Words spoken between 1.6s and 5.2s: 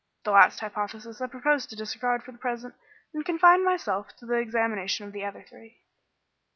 to disregard for the present and confine myself to the examination of